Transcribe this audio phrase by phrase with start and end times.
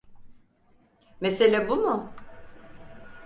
[1.21, 2.13] Mesele bu mu?